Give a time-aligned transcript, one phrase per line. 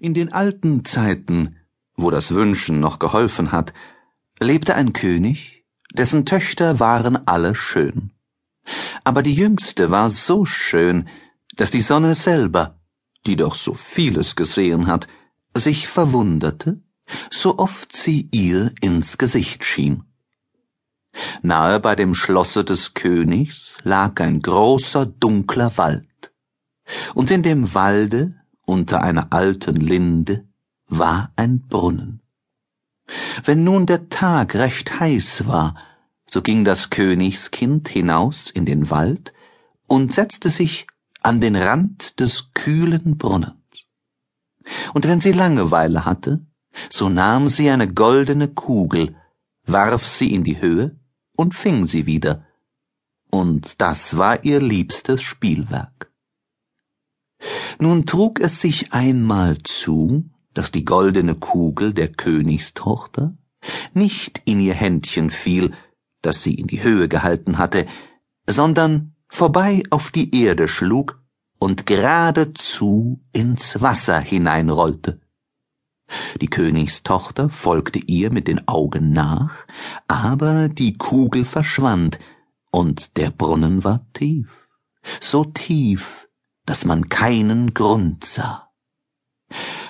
[0.00, 1.56] In den alten Zeiten,
[1.96, 3.72] wo das Wünschen noch geholfen hat,
[4.40, 8.10] lebte ein König, dessen Töchter waren alle schön.
[9.04, 11.08] Aber die jüngste war so schön,
[11.56, 12.80] dass die Sonne selber,
[13.26, 15.06] die doch so vieles gesehen hat,
[15.54, 16.80] sich verwunderte,
[17.30, 20.04] so oft sie ihr ins Gesicht schien.
[21.42, 26.32] Nahe bei dem Schlosse des Königs lag ein großer dunkler Wald,
[27.14, 28.34] und in dem Walde
[28.66, 30.46] unter einer alten Linde
[30.86, 32.20] war ein Brunnen.
[33.44, 35.76] Wenn nun der Tag recht heiß war,
[36.26, 39.32] so ging das Königskind hinaus in den Wald
[39.86, 40.86] und setzte sich
[41.20, 43.54] an den Rand des kühlen Brunnens.
[44.94, 46.46] Und wenn sie Langeweile hatte,
[46.90, 49.14] so nahm sie eine goldene Kugel,
[49.66, 50.98] warf sie in die Höhe
[51.36, 52.46] und fing sie wieder,
[53.30, 56.12] und das war ihr liebstes Spielwerk.
[57.78, 63.36] Nun trug es sich einmal zu, dass die goldene Kugel der Königstochter
[63.92, 65.72] nicht in ihr Händchen fiel,
[66.22, 67.86] das sie in die Höhe gehalten hatte,
[68.46, 71.22] sondern vorbei auf die Erde schlug
[71.58, 75.20] und geradezu ins Wasser hineinrollte.
[76.40, 79.66] Die Königstochter folgte ihr mit den Augen nach,
[80.06, 82.18] aber die Kugel verschwand,
[82.70, 84.68] und der Brunnen war tief,
[85.20, 86.23] so tief,
[86.66, 88.70] dass man keinen Grund sah.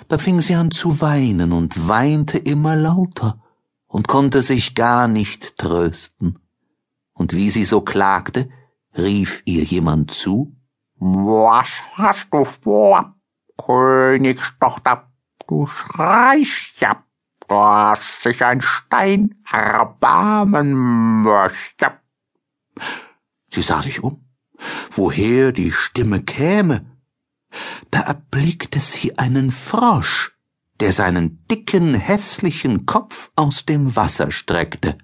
[0.08, 3.42] Da fing sie an zu weinen und weinte immer lauter
[3.86, 6.39] und konnte sich gar nicht trösten.
[7.12, 8.50] Und wie sie so klagte,
[8.97, 10.56] rief ihr jemand zu,
[10.97, 13.14] Was hast du vor,
[13.56, 15.11] Königstochter?
[15.47, 17.05] Du schreist ja,
[17.48, 21.92] dass sich ein Stein erbarmen möchte.
[23.50, 24.25] Sie sah sich um
[24.91, 26.86] woher die Stimme käme.
[27.91, 30.33] Da erblickte sie einen Frosch,
[30.80, 34.98] der seinen dicken, hässlichen Kopf aus dem Wasser streckte.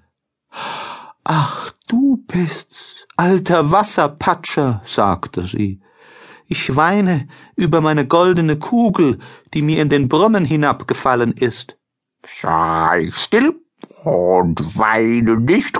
[1.23, 5.81] Ach, du bist's, alter Wasserpatscher, sagte sie.
[6.47, 9.19] Ich weine über meine goldene Kugel,
[9.53, 11.77] die mir in den Brunnen hinabgefallen ist.
[12.25, 13.61] Sei still
[14.03, 15.79] und weine nicht,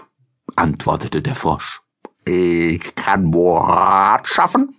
[0.55, 1.80] antwortete der Frosch.
[2.33, 4.77] Ich kann Murat schaffen,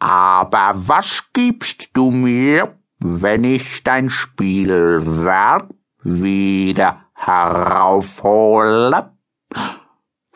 [0.00, 5.68] aber was gibst du mir, wenn ich dein Spielwerk
[6.02, 9.12] wieder heraufhole?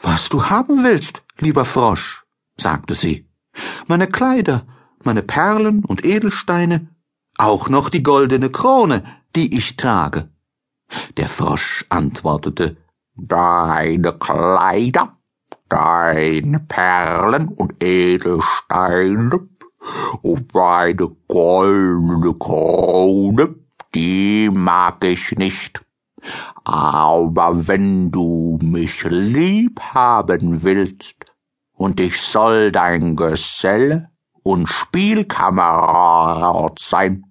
[0.01, 2.25] Was du haben willst, lieber Frosch,
[2.57, 3.29] sagte sie.
[3.89, 4.69] Meine Kleider,
[5.03, 6.95] meine Perlen und Edelsteine,
[7.37, 9.03] auch noch die goldene Krone,
[9.35, 10.29] die ich trage.
[11.17, 12.77] Der Frosch antwortete,
[13.17, 15.16] Deine Kleider
[15.69, 19.49] deine Perlen und Edelsteine
[20.23, 23.57] und meine goldene Krone,
[23.95, 25.83] die mag ich nicht.
[26.65, 31.17] Aber wenn du mich lieb haben willst,
[31.77, 34.09] und ich soll dein Geselle
[34.43, 37.23] und Spielkamerad sein,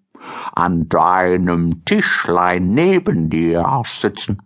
[0.53, 4.41] an deinem Tischlein neben dir sitzen,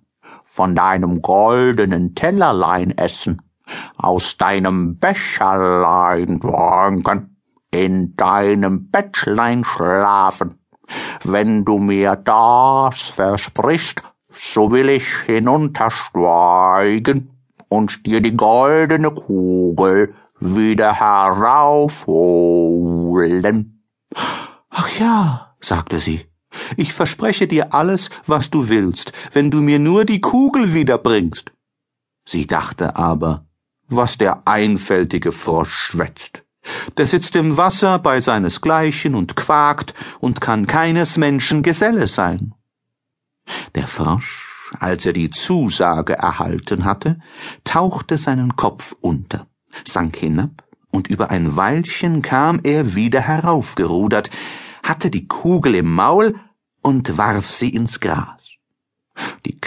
[0.46, 3.42] von deinem goldenen Tellerlein essen,
[3.98, 7.36] aus deinem Becherlein trinken,
[7.72, 10.56] in deinem Bettlein schlafen.
[11.24, 17.30] Wenn du mir das versprichst, so will ich hinuntersteigen
[17.68, 23.84] und dir die goldene Kugel wieder heraufholen.
[24.70, 26.26] Ach ja, sagte sie,
[26.78, 31.52] ich verspreche dir alles, was du willst, wenn du mir nur die Kugel wiederbringst.
[32.26, 33.46] Sie dachte aber,
[33.90, 36.44] was der einfältige Frosch schwätzt.
[36.98, 42.54] Der sitzt im Wasser bei seinesgleichen und quakt und kann keines Menschen Geselle sein.
[43.76, 47.20] Der Frosch, als er die Zusage erhalten hatte,
[47.64, 49.48] tauchte seinen Kopf unter,
[49.86, 54.30] sank hinab, und über ein Weilchen kam er wieder heraufgerudert,
[54.84, 56.40] hatte die Kugel im Maul
[56.82, 58.59] und warf sie ins Gras.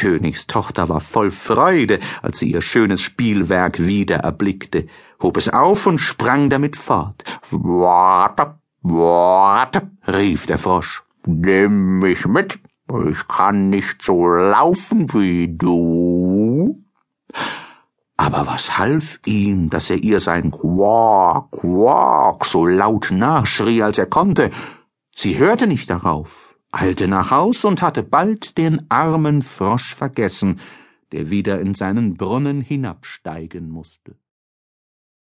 [0.03, 4.89] Königstochter war voll Freude, als sie ihr schönes Spielwerk wieder erblickte,
[5.23, 7.23] hob es auf und sprang damit fort.
[7.53, 12.59] Warte, warte, rief der Frosch, nimm mich mit,
[13.09, 16.83] ich kann nicht so laufen wie du.
[18.17, 24.07] Aber was half ihm, dass er ihr sein Quack, Quack so laut nachschrie, als er
[24.07, 24.51] konnte?
[25.15, 26.42] Sie hörte nicht darauf
[26.73, 30.61] eilte nach Haus und hatte bald den armen Frosch vergessen,
[31.13, 34.17] der wieder in seinen Brunnen hinabsteigen musste.